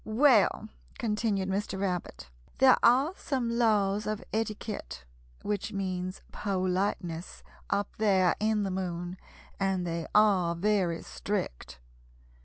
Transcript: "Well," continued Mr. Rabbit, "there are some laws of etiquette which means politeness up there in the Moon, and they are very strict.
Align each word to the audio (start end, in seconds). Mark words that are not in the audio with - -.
"Well," 0.03 0.69
continued 0.97 1.47
Mr. 1.47 1.79
Rabbit, 1.79 2.31
"there 2.57 2.75
are 2.81 3.13
some 3.15 3.51
laws 3.51 4.07
of 4.07 4.23
etiquette 4.33 5.05
which 5.43 5.73
means 5.73 6.23
politeness 6.31 7.43
up 7.69 7.97
there 7.97 8.35
in 8.39 8.63
the 8.63 8.71
Moon, 8.71 9.17
and 9.59 9.85
they 9.85 10.07
are 10.15 10.55
very 10.55 11.03
strict. 11.03 11.79